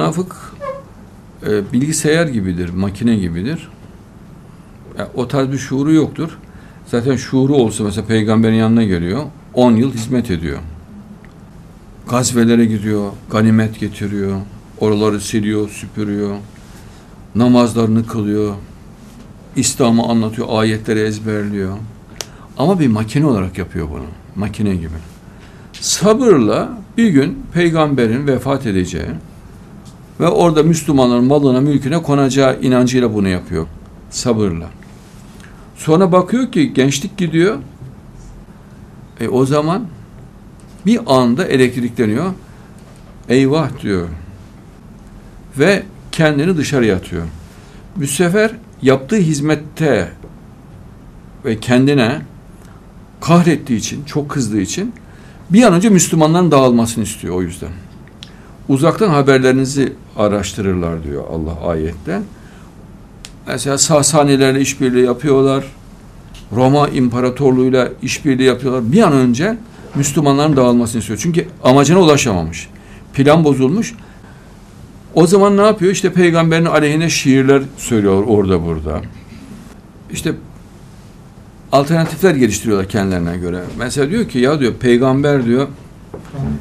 [0.00, 0.36] Münafık
[1.46, 3.68] e, bilgisayar gibidir, makine gibidir.
[4.98, 6.38] E, o tarz bir şuuru yoktur.
[6.86, 9.22] Zaten şuuru olsa mesela peygamberin yanına geliyor.
[9.54, 10.58] 10 yıl hizmet ediyor.
[12.08, 14.40] Gazvelere gidiyor, ganimet getiriyor.
[14.78, 16.36] Oraları siliyor, süpürüyor.
[17.34, 18.54] Namazlarını kılıyor.
[19.56, 21.76] İslam'ı anlatıyor, ayetleri ezberliyor.
[22.58, 24.06] Ama bir makine olarak yapıyor bunu.
[24.36, 24.98] Makine gibi.
[25.72, 29.10] Sabırla bir gün peygamberin vefat edeceği
[30.20, 33.66] ve orada Müslümanların malına, mülküne konacağı inancıyla bunu yapıyor.
[34.10, 34.70] Sabırla.
[35.76, 37.58] Sonra bakıyor ki gençlik gidiyor.
[39.20, 39.86] E o zaman
[40.86, 42.32] bir anda elektrikleniyor.
[43.28, 44.08] Eyvah diyor.
[45.58, 47.24] Ve kendini dışarıya atıyor.
[47.96, 48.50] Bu sefer
[48.82, 50.08] yaptığı hizmette
[51.44, 52.22] ve kendine
[53.20, 54.92] kahrettiği için, çok kızdığı için
[55.50, 57.70] bir an önce Müslümanların dağılmasını istiyor o yüzden.
[58.70, 62.20] Uzaktan haberlerinizi araştırırlar diyor Allah ayette.
[63.46, 65.64] Mesela Sasanilerle işbirliği yapıyorlar.
[66.52, 68.92] Roma İmparatorluğu'yla işbirliği yapıyorlar.
[68.92, 69.58] Bir an önce
[69.94, 71.18] Müslümanların dağılmasını istiyor.
[71.22, 72.68] Çünkü amacına ulaşamamış.
[73.14, 73.94] Plan bozulmuş.
[75.14, 75.92] O zaman ne yapıyor?
[75.92, 79.00] İşte peygamberin aleyhine şiirler söylüyor orada burada.
[80.12, 80.32] İşte
[81.72, 83.62] alternatifler geliştiriyorlar kendilerine göre.
[83.78, 85.68] Mesela diyor ki ya diyor peygamber diyor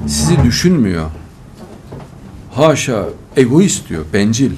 [0.07, 1.09] sizi düşünmüyor.
[2.59, 4.51] Haşa egoist diyor, bencil.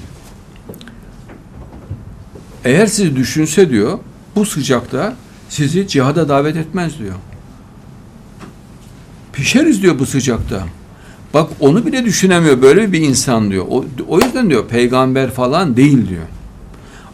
[2.64, 3.98] Eğer sizi düşünse diyor
[4.36, 5.16] bu sıcakta
[5.48, 7.14] sizi cihada davet etmez diyor.
[9.32, 10.66] Pişeriz diyor bu sıcakta.
[11.34, 13.66] Bak onu bile düşünemiyor böyle bir insan diyor.
[13.70, 16.26] O, o yüzden diyor peygamber falan değil diyor.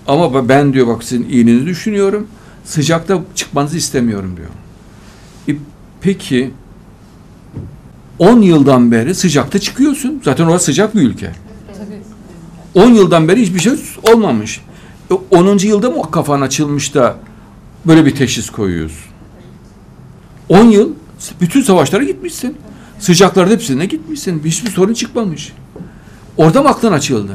[0.06, 2.26] Ama ben diyor bak sizin iyiliğinizi düşünüyorum.
[2.64, 4.48] Sıcakta çıkmanızı istemiyorum diyor.
[5.48, 5.60] E,
[6.00, 6.50] peki
[8.18, 10.20] 10 yıldan beri sıcakta çıkıyorsun.
[10.24, 11.30] Zaten orası sıcak bir ülke.
[12.74, 13.72] 10 yıldan beri hiçbir şey
[14.12, 14.60] olmamış.
[15.10, 15.58] E, 10.
[15.58, 17.16] yılda mı kafan açılmış da
[17.86, 19.08] böyle bir teşhis koyuyorsun?
[20.48, 20.92] 10 yıl
[21.40, 22.56] bütün savaşlara gitmişsin.
[22.98, 24.42] Sıcaklarda hepsine gitmişsin.
[24.44, 25.52] Hiçbir sorun çıkmamış.
[26.36, 27.32] Orada mı aklın açıldı?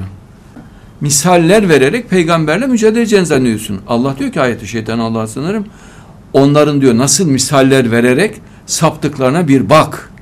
[1.01, 3.81] Misaller vererek peygamberle mücadele edeceğini zannediyorsun.
[3.87, 5.65] Allah diyor ki ayeti şeytan Allah'a sınırım.
[6.33, 10.12] Onların diyor nasıl misaller vererek saptıklarına bir bak.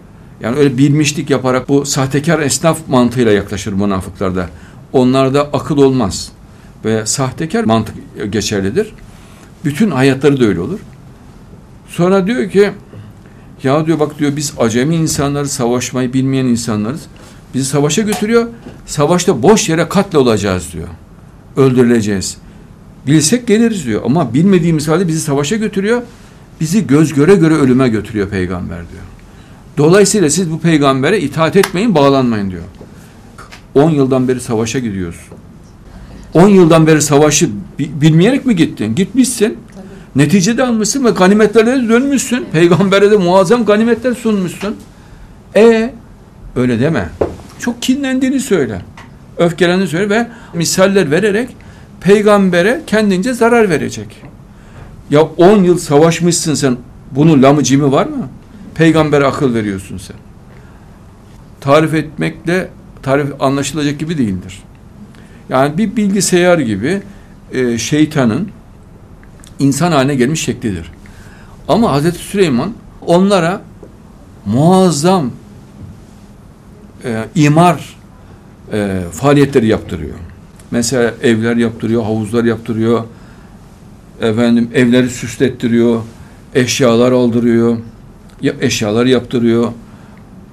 [0.43, 4.49] Yani öyle bilmişlik yaparak bu sahtekar esnaf mantığıyla yaklaşır münafıklarda.
[4.93, 6.31] Onlarda akıl olmaz.
[6.85, 7.95] Ve sahtekar mantık
[8.29, 8.93] geçerlidir.
[9.65, 10.79] Bütün hayatları da öyle olur.
[11.89, 12.71] Sonra diyor ki
[13.63, 17.01] ya diyor bak diyor biz acemi insanlarız, savaşmayı bilmeyen insanlarız.
[17.53, 18.47] Bizi savaşa götürüyor.
[18.85, 20.87] Savaşta boş yere katle olacağız diyor.
[21.57, 22.37] Öldürüleceğiz.
[23.07, 24.01] Bilsek geliriz diyor.
[24.05, 26.01] Ama bilmediğimiz halde bizi savaşa götürüyor.
[26.61, 29.03] Bizi göz göre göre ölüme götürüyor peygamber diyor.
[29.81, 32.63] Dolayısıyla siz bu peygambere itaat etmeyin, bağlanmayın diyor.
[33.75, 35.19] 10 yıldan beri savaşa gidiyoruz.
[36.33, 37.49] 10 yıldan beri savaşı
[37.79, 38.95] bilmeyerek mi gittin?
[38.95, 39.57] Gitmişsin.
[40.15, 42.45] Neticede almışsın ve ganimetlerle dönmüşsün.
[42.51, 44.75] Peygambere de muazzam ganimetler sunmuşsun.
[45.55, 45.93] E
[46.55, 47.09] öyle deme.
[47.59, 48.81] Çok kinlendiğini söyle.
[49.37, 51.49] Öfkelendiğini söyle ve misaller vererek
[52.01, 54.21] peygambere kendince zarar verecek.
[55.09, 56.77] Ya 10 yıl savaşmışsın sen.
[57.11, 58.27] Bunun lamı cimi var mı?
[58.75, 60.17] Peygambere akıl veriyorsun sen.
[61.61, 62.69] Tarif etmekle
[63.03, 64.63] tarif anlaşılacak gibi değildir.
[65.49, 67.01] Yani bir bilgisayar gibi
[67.53, 68.49] e, şeytanın
[69.59, 70.91] insan haline gelmiş şeklidir.
[71.67, 72.73] Ama Hazreti Süleyman
[73.05, 73.61] onlara
[74.45, 75.31] muazzam
[77.05, 77.95] e, imar
[78.73, 80.15] e, faaliyetleri yaptırıyor.
[80.71, 83.03] Mesela evler yaptırıyor, havuzlar yaptırıyor,
[84.21, 86.01] efendim evleri süslettiriyor,
[86.55, 87.77] eşyalar aldırıyor,
[88.61, 89.71] eşyalar yaptırıyor.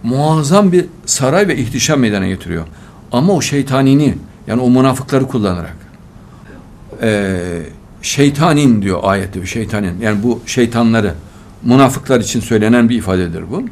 [0.03, 2.65] Muazzam bir saray ve ihtişam meydana getiriyor.
[3.13, 4.15] Ama o şeytanini
[4.47, 5.77] yani o münafıkları kullanarak
[7.03, 7.39] e,
[8.03, 10.01] şeytanin diyor ayette şeytanin.
[10.01, 11.15] Yani bu şeytanları
[11.63, 13.63] münafıklar için söylenen bir ifadedir bu.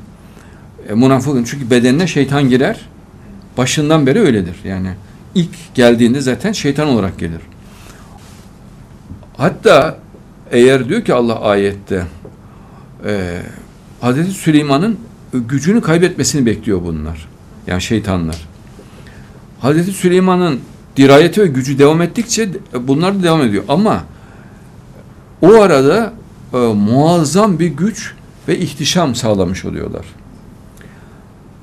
[0.89, 2.81] E, münafıkın çünkü bedenine şeytan girer.
[3.57, 4.57] Başından beri öyledir.
[4.65, 4.89] Yani
[5.35, 7.41] ilk geldiğinde zaten şeytan olarak gelir.
[9.37, 9.99] Hatta
[10.51, 12.05] eğer diyor ki Allah ayette
[13.07, 13.43] e,
[14.01, 14.99] Hazreti Süleyman'ın
[15.33, 17.29] gücünü kaybetmesini bekliyor bunlar.
[17.67, 18.37] Yani şeytanlar.
[19.61, 20.61] Hazreti Süleyman'ın
[20.97, 22.49] dirayeti ve gücü devam ettikçe
[22.81, 23.65] bunlar da devam ediyor.
[23.69, 24.05] Ama
[25.43, 26.13] o arada
[26.53, 28.15] e, muazzam bir güç
[28.49, 30.05] ve ihtişam sağlamış oluyorlar.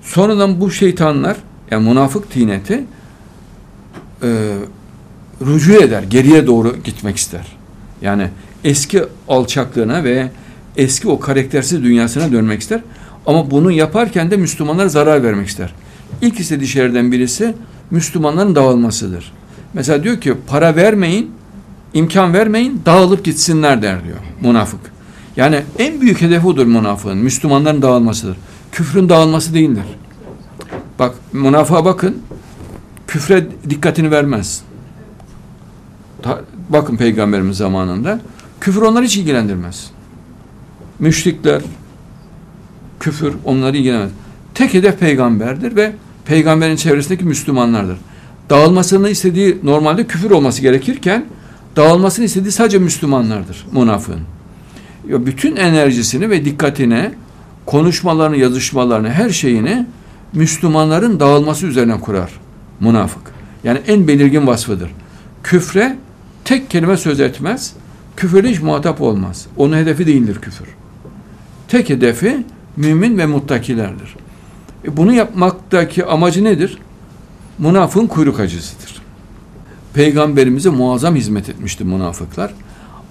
[0.01, 1.37] Sonradan bu şeytanlar
[1.71, 2.83] yani münafık tineti
[4.23, 4.57] e,
[5.41, 7.57] rücu eder, geriye doğru gitmek ister.
[8.01, 8.29] Yani
[8.63, 10.31] eski alçaklığına ve
[10.77, 12.81] eski o karaktersiz dünyasına dönmek ister.
[13.25, 15.73] Ama bunu yaparken de Müslümanlara zarar vermek ister.
[16.21, 17.53] İlk istediği şeylerden birisi
[17.91, 19.33] Müslümanların dağılmasıdır.
[19.73, 21.31] Mesela diyor ki para vermeyin,
[21.93, 24.79] imkan vermeyin, dağılıp gitsinler der diyor münafık.
[25.35, 28.37] Yani en büyük hedefi odur münafığın, Müslümanların dağılmasıdır.
[28.71, 29.83] Küfrün dağılması değildir.
[30.99, 32.17] Bak münafığa bakın,
[33.07, 34.61] küfre dikkatini vermez.
[36.21, 38.19] Ta, bakın peygamberimiz zamanında,
[38.61, 39.91] küfür onları hiç ilgilendirmez.
[41.03, 41.61] Müşrikler,
[42.99, 44.11] küfür onları ilgilenmez.
[44.53, 45.91] Tek hedef peygamberdir ve
[46.25, 47.97] peygamberin çevresindeki Müslümanlardır.
[48.49, 51.25] Dağılmasını istediği normalde küfür olması gerekirken
[51.75, 54.21] dağılmasını istediği sadece Müslümanlardır münafığın.
[55.03, 57.11] Bütün enerjisini ve dikkatini,
[57.65, 59.85] konuşmalarını, yazışmalarını, her şeyini
[60.33, 62.31] Müslümanların dağılması üzerine kurar
[62.79, 63.23] münafık.
[63.63, 64.89] Yani en belirgin vasfıdır.
[65.43, 65.97] Küfre
[66.45, 67.73] tek kelime söz etmez,
[68.17, 69.45] küfürle hiç muhatap olmaz.
[69.57, 70.67] Onun hedefi değildir küfür.
[71.73, 72.45] Tek hedefi
[72.77, 74.15] mümin ve muttakilerdir.
[74.85, 76.77] E bunu yapmaktaki amacı nedir?
[77.59, 79.01] Münafığın kuyruk acısıdır.
[79.93, 82.53] Peygamberimize muazzam hizmet etmişti münafıklar.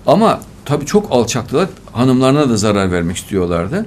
[0.06, 1.68] Ama tabii çok alçaktılar.
[1.92, 3.86] Hanımlarına da zarar vermek istiyorlardı.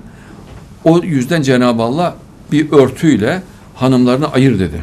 [0.84, 2.16] O yüzden Cenab-ı Allah
[2.52, 3.44] bir örtüyle
[3.76, 4.82] hanımlarını ayır dedi.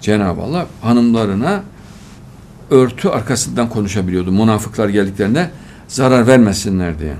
[0.00, 1.62] Cenab-ı Allah hanımlarına
[2.70, 4.32] örtü arkasından konuşabiliyordu.
[4.32, 5.50] Münafıklar geldiklerinde
[5.88, 7.14] zarar vermesinler diye.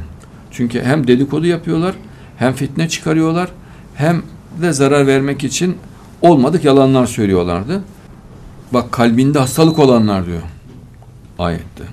[0.57, 1.95] Çünkü hem dedikodu yapıyorlar,
[2.37, 3.51] hem fitne çıkarıyorlar,
[3.95, 4.23] hem
[4.63, 5.77] de zarar vermek için
[6.23, 7.83] olmadık yalanlar söylüyorlardı.
[8.73, 10.43] Bak kalbinde hastalık olanlar diyor
[11.39, 11.85] ayette.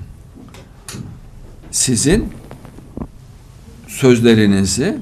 [1.72, 2.30] Sizin
[3.88, 4.98] sözlerinizi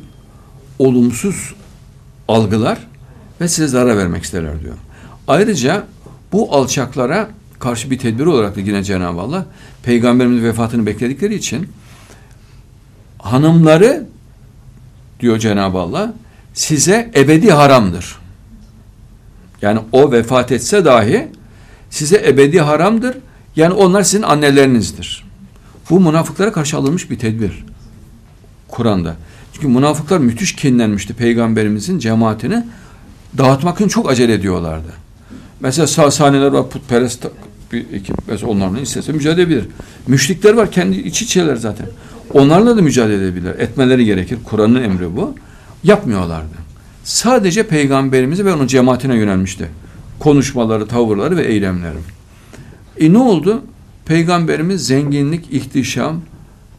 [0.80, 1.54] olumsuz
[2.28, 2.88] algılar
[3.42, 4.76] ve size zarar vermek isterler diyor.
[5.28, 5.88] Ayrıca
[6.32, 7.30] bu alçaklara
[7.60, 9.46] karşı bir tedbir olarak da yine Cenab-ı Allah
[9.84, 11.68] peygamberimiz vefatını bekledikleri için
[13.22, 14.06] hanımları
[15.20, 16.14] diyor Cenab-ı Allah
[16.54, 18.16] size ebedi haramdır.
[19.62, 21.28] Yani o vefat etse dahi
[21.90, 23.18] size ebedi haramdır.
[23.56, 25.26] Yani onlar sizin annelerinizdir.
[25.90, 27.66] Bu münafıklara karşı alınmış bir tedbir.
[28.68, 29.16] Kur'an'da.
[29.54, 32.66] Çünkü münafıklar müthiş kinlenmişti peygamberimizin cemaatini
[33.38, 34.94] dağıtmak için çok acele ediyorlardı.
[35.60, 37.26] Mesela Sasaniler var putperest
[37.72, 39.68] bir ekip mesela onlarla istese mücadele edebilir.
[40.08, 41.88] Müşrikler var kendi iç içeler zaten.
[42.34, 43.56] Onlarla da mücadele edebilirler.
[43.60, 44.38] Etmeleri gerekir.
[44.44, 45.36] Kur'an'ın emri bu.
[45.84, 46.56] Yapmıyorlardı.
[47.04, 49.70] Sadece peygamberimize ve onun cemaatine yönelmişti.
[50.20, 51.98] Konuşmaları, tavırları ve eylemleri.
[53.00, 53.62] E ne oldu?
[54.06, 56.22] Peygamberimiz zenginlik, ihtişam,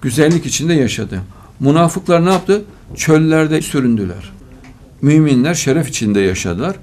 [0.02, 1.20] güzellik içinde yaşadı.
[1.60, 2.62] Münafıklar ne yaptı?
[2.96, 4.32] Çöllerde süründüler.
[5.02, 6.76] Müminler şeref içinde yaşadılar.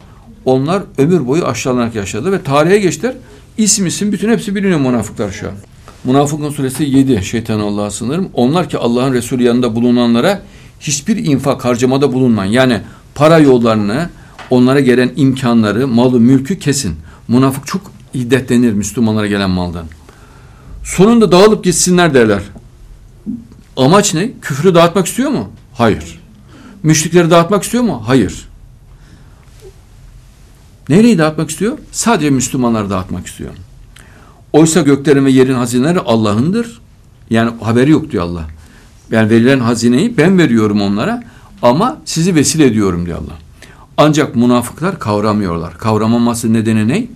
[0.46, 3.14] Onlar ömür boyu aşağılanarak yaşadı ve tarihe geçtiler.
[3.58, 5.54] İsim isim bütün hepsi biliniyor münafıklar şu an.
[6.04, 8.30] Münafıkın suresi 7 şeytan Allah'a sınırım.
[8.34, 10.42] Onlar ki Allah'ın Resulü yanında bulunanlara
[10.80, 12.52] hiçbir infak harcamada bulunmayın.
[12.52, 12.82] Yani
[13.16, 14.10] para yollarını,
[14.50, 16.96] onlara gelen imkanları, malı, mülkü kesin.
[17.28, 17.82] Münafık çok
[18.14, 19.86] hiddetlenir Müslümanlara gelen maldan.
[20.84, 22.42] Sonunda dağılıp gitsinler derler.
[23.78, 24.32] Amaç ne?
[24.42, 25.50] Küfrü dağıtmak istiyor mu?
[25.74, 26.20] Hayır.
[26.84, 28.04] Müşrikleri dağıtmak istiyor mu?
[28.06, 28.50] Hayır.
[30.90, 31.78] Nereyi dağıtmak istiyor?
[31.92, 33.52] Sadece Müslümanları dağıtmak istiyor.
[34.54, 36.82] Oysa göklerin ve yerin hazineleri Allah'ındır.
[37.30, 38.46] Yani haberi yok diyor Allah.
[39.12, 41.24] Yani verilen hazineyi ben veriyorum onlara
[41.62, 43.38] ama sizi vesile ediyorum diyor Allah.
[43.98, 45.78] Ancak münafıklar kavramıyorlar.
[45.78, 47.08] Kavramaması nedeni ne?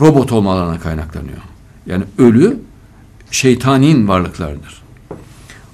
[0.00, 1.38] Robot olmalarına kaynaklanıyor.
[1.86, 2.58] Yani ölü
[3.30, 4.82] şeytanin varlıklardır.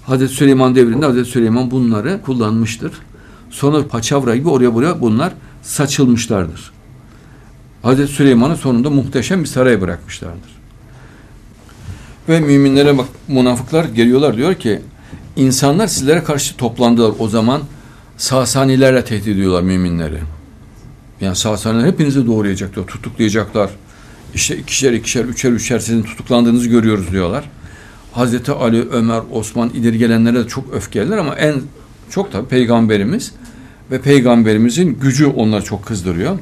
[0.07, 2.93] Hazreti Süleyman devrinde Hazreti Süleyman bunları kullanmıştır.
[3.51, 6.71] Sonra paçavra gibi oraya buraya bunlar saçılmışlardır.
[7.83, 10.58] Hazreti Süleyman'ı sonunda muhteşem bir saray bırakmışlardır.
[12.29, 14.81] Ve müminlere bak münafıklar geliyorlar diyor ki
[15.37, 17.63] insanlar sizlere karşı toplandılar o zaman
[18.17, 20.19] Sasanilerle tehdit ediyorlar müminleri.
[21.21, 23.71] Yani Sasaniler hepinizi doğrayacaklar, tutuklayacaklar.
[24.35, 27.45] İşte ikişer ikişer, üçer üçer sizin tutuklandığınızı görüyoruz diyorlar.
[28.13, 31.55] Hazreti Ali, Ömer, Osman ileri gelenlere de çok öfkeliler ama en
[32.11, 33.33] çok da peygamberimiz
[33.91, 36.39] ve peygamberimizin gücü onları çok kızdırıyor.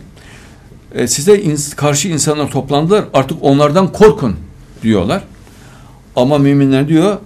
[0.94, 4.36] E, size ins karşı insanlar toplandılar artık onlardan korkun
[4.82, 5.22] diyorlar.
[6.16, 7.18] Ama müminler diyor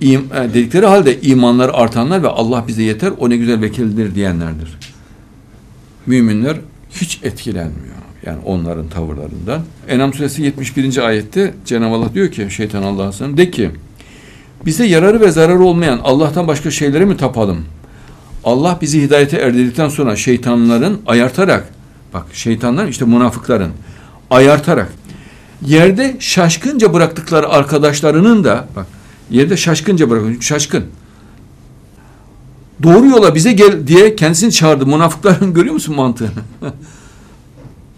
[0.00, 4.78] im, e, dedikleri halde imanlar artanlar ve Allah bize yeter o ne güzel vekildir diyenlerdir.
[6.06, 6.56] Müminler
[6.90, 7.92] hiç etkilenmiyor.
[8.26, 9.60] Yani onların tavırlarından.
[9.88, 10.98] Enam suresi 71.
[10.98, 13.70] ayette Cenab-ı Allah diyor ki şeytan Allah'a sana de ki
[14.66, 17.64] bize yararı ve zararı olmayan Allah'tan başka şeylere mi tapalım?
[18.44, 21.68] Allah bizi hidayete erdirdikten sonra şeytanların ayartarak
[22.14, 23.70] bak şeytanlar işte münafıkların
[24.30, 24.92] ayartarak
[25.66, 28.86] yerde şaşkınca bıraktıkları arkadaşlarının da bak
[29.30, 30.40] yerde şaşkınca bırakıyor.
[30.40, 30.84] Şaşkın.
[32.82, 34.86] Doğru yola bize gel diye kendisini çağırdı.
[34.86, 36.30] Münafıkların görüyor musun mantığını?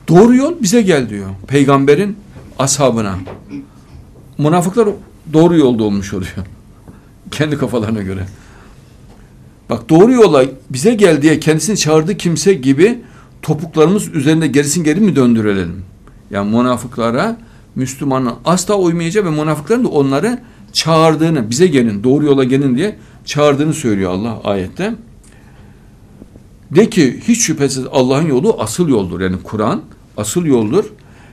[0.09, 1.31] Doğru yol bize gel diyor.
[1.47, 2.17] Peygamberin
[2.59, 3.19] ashabına.
[4.39, 4.89] Münafıklar
[5.33, 6.33] doğru yolda olmuş oluyor.
[7.31, 8.27] Kendi kafalarına göre.
[9.71, 12.99] Bak doğru yola bize gel diye kendisini çağırdığı kimse gibi
[13.43, 15.83] topuklarımız üzerinde gerisin geri mi döndürelim?
[16.31, 17.37] Yani münafıklara
[17.77, 20.39] Müslümanın asla uymayacak ve münafıkların da onları
[20.73, 24.95] çağırdığını, bize gelin, doğru yola gelin diye çağırdığını söylüyor Allah ayette.
[26.71, 29.21] De ki hiç şüphesiz Allah'ın yolu asıl yoldur.
[29.21, 29.83] Yani Kur'an
[30.17, 30.85] asıl yoldur.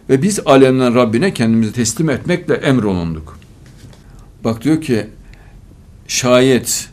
[0.09, 3.39] Ve biz alemden Rabbine kendimizi teslim etmekle emrolunduk.
[4.43, 5.07] Bak diyor ki
[6.07, 6.89] şayet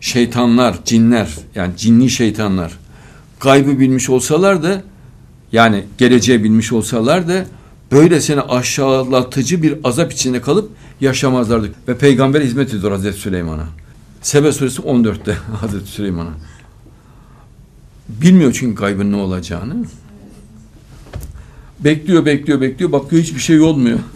[0.00, 2.78] şeytanlar, cinler yani cinli şeytanlar
[3.40, 4.82] gaybı bilmiş olsalar da
[5.52, 7.44] yani geleceği bilmiş olsalar da
[7.92, 11.70] böylesine aşağılatıcı bir azap içinde kalıp yaşamazlardı.
[11.88, 13.66] Ve peygamber hizmet ediyor Hazreti Süleyman'a.
[14.22, 16.30] Sebe suresi 14'te Hazreti Süleyman'a.
[18.08, 19.84] Bilmiyor çünkü gaybın ne olacağını.
[21.80, 22.92] Bekliyor, bekliyor, bekliyor.
[22.92, 23.98] Bakıyor hiçbir şey olmuyor.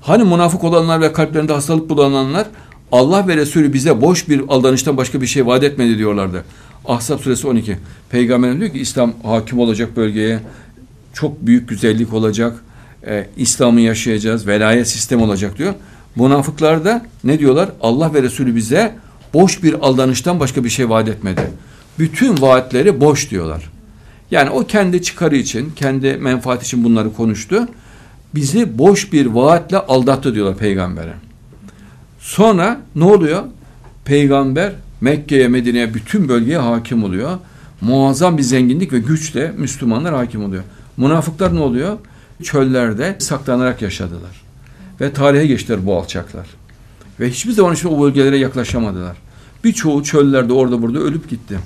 [0.00, 2.46] Hani münafık olanlar ve kalplerinde hastalık bulananlar
[2.92, 6.44] Allah ve Resulü bize boş bir aldanıştan başka bir şey vaat etmedi diyorlardı.
[6.84, 7.78] Ahzab suresi 12.
[8.10, 10.40] Peygamber diyor ki İslam hakim olacak bölgeye.
[11.14, 12.58] Çok büyük güzellik olacak.
[13.06, 14.46] E, İslam'ı yaşayacağız.
[14.46, 15.74] Velayet sistemi olacak diyor.
[16.16, 17.68] Münafıklar da ne diyorlar?
[17.80, 18.94] Allah ve Resulü bize
[19.34, 21.40] boş bir aldanıştan başka bir şey vaat etmedi.
[21.98, 23.70] Bütün vaatleri boş diyorlar.
[24.30, 27.68] Yani o kendi çıkarı için, kendi menfaat için bunları konuştu.
[28.34, 31.12] Bizi boş bir vaatle aldattı diyorlar peygambere.
[32.18, 33.42] Sonra ne oluyor?
[34.04, 37.38] Peygamber Mekke'ye, Medine'ye, bütün bölgeye hakim oluyor.
[37.80, 40.62] Muazzam bir zenginlik ve güçle Müslümanlar hakim oluyor.
[41.00, 41.98] Münafıklar ne oluyor?
[42.42, 44.42] Çöllerde saklanarak yaşadılar.
[45.00, 46.46] Ve tarihe geçtiler bu alçaklar.
[47.20, 49.16] Ve hiçbir zaman işte o bölgelere yaklaşamadılar.
[49.64, 51.58] Birçoğu çöllerde orada burada ölüp gitti.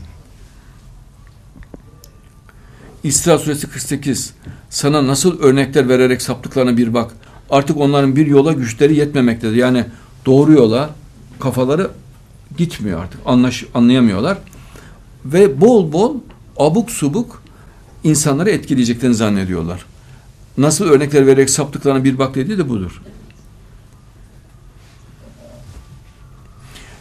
[3.05, 4.35] İsra suresi 48.
[4.71, 7.13] Sana nasıl örnekler vererek saptıklarına bir bak.
[7.51, 9.57] Artık onların bir yola güçleri yetmemektedir.
[9.57, 9.85] Yani
[10.27, 10.91] doğru yola
[11.41, 11.91] kafaları
[12.59, 13.21] gitmiyor artık.
[13.27, 14.39] Anlaş, anlayamıyorlar.
[15.25, 16.17] Ve bol bol
[16.57, 17.44] abuk subuk
[18.05, 19.85] insanları etkileyeceklerini zannediyorlar.
[20.59, 23.03] Nasıl örnekler vererek saptıklarına bir bak dediği de budur.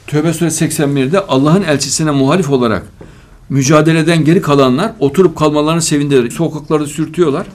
[0.08, 2.84] Tövbe suresi 81'de Allah'ın elçisine muhalif olarak
[3.50, 6.30] mücadeleden geri kalanlar oturup kalmalarını sevindiler.
[6.30, 7.48] Sokaklarda sürtüyorlar.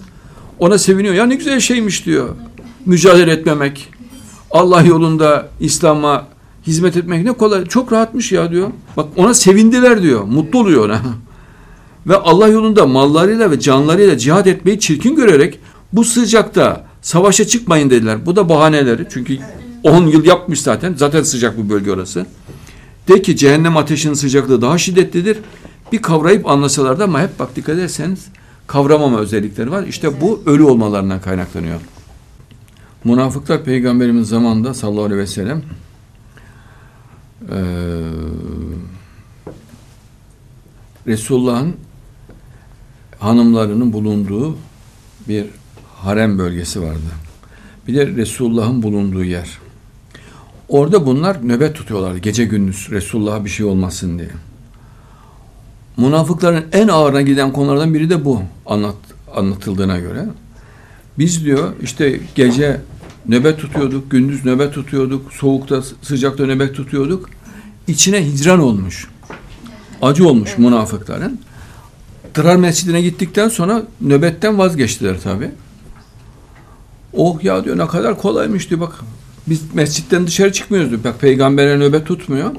[0.59, 1.14] Ona seviniyor.
[1.14, 2.28] Ya ne güzel şeymiş diyor.
[2.87, 3.88] Mücadele etmemek.
[4.50, 6.26] Allah yolunda İslam'a
[6.67, 7.64] hizmet etmek ne kolay.
[7.64, 8.71] Çok rahatmış ya diyor.
[8.97, 10.25] Bak ona sevindiler diyor.
[10.25, 11.00] Mutlu oluyor ona.
[12.07, 15.59] Ve Allah yolunda mallarıyla ve canlarıyla cihad etmeyi çirkin görerek
[15.93, 18.26] bu sıcakta savaşa çıkmayın dediler.
[18.26, 19.07] Bu da bahaneleri.
[19.11, 19.38] Çünkü
[19.83, 20.95] 10 yıl yapmış zaten.
[20.95, 22.26] Zaten sıcak bu bölge orası.
[23.09, 25.38] De ki cehennem ateşinin sıcaklığı daha şiddetlidir.
[25.93, 28.26] Bir kavrayıp anlasalar da ama hep bak dikkat ederseniz
[28.67, 29.83] kavramama özellikleri var.
[29.83, 31.81] İşte bu ölü olmalarından kaynaklanıyor.
[33.05, 35.62] Münafıklar peygamberimiz zamanında sallallahu aleyhi ve sellem
[37.52, 37.57] ee,
[41.07, 41.76] Resulullah'ın
[43.18, 44.56] hanımlarının bulunduğu
[45.28, 45.46] bir
[45.96, 47.08] harem bölgesi vardı.
[47.87, 49.58] Bir de Resulullah'ın bulunduğu yer.
[50.68, 54.30] Orada bunlar nöbet tutuyorlardı gece gündüz Resulullah'a bir şey olmasın diye.
[55.96, 58.96] Münafıkların en ağırına giden konulardan biri de bu anlat,
[59.34, 60.25] anlatıldığına göre.
[61.18, 62.80] Biz diyor işte gece
[63.28, 67.30] nöbet tutuyorduk, gündüz nöbet tutuyorduk, soğukta sıcakta nöbet tutuyorduk.
[67.88, 69.08] İçine hicran olmuş.
[70.02, 71.40] Acı olmuş münafıkların.
[72.35, 75.50] Dırar mescidine gittikten sonra nöbetten vazgeçtiler tabi.
[77.12, 79.00] Oh ya diyor ne kadar kolaymış diyor bak.
[79.47, 81.04] Biz mescitten dışarı çıkmıyoruz diyor.
[81.04, 82.50] Bak peygambere nöbet tutmuyor.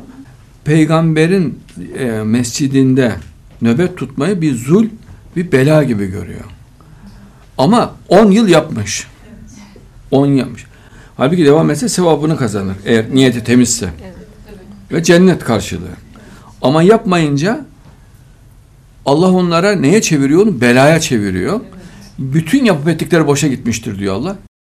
[0.63, 1.59] Peygamberin
[1.99, 3.15] e, mescidinde
[3.61, 4.85] nöbet tutmayı bir zul,
[5.35, 6.45] bir bela gibi görüyor.
[7.57, 9.07] Ama 10 yıl yapmış.
[10.11, 10.65] 10 yapmış.
[11.17, 12.75] Halbuki devam etse sevabını kazanır.
[12.85, 13.89] Eğer niyeti temizse.
[14.91, 15.95] Ve cennet karşılığı.
[16.61, 17.65] Ama yapmayınca
[19.05, 20.61] Allah onlara neye çeviriyor?
[20.61, 21.59] Belaya çeviriyor.
[22.19, 24.37] Bütün yapıp ettikleri boşa gitmiştir diyor Allah.